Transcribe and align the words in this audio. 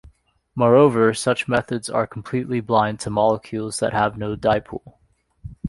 Moreover, 0.55 1.13
such 1.13 1.47
methods 1.47 1.87
are 1.87 2.07
completely 2.07 2.59
blind 2.59 2.99
to 3.01 3.11
molecules 3.11 3.77
that 3.81 3.93
have 3.93 4.17
no 4.17 4.35
dipole. 4.35 4.95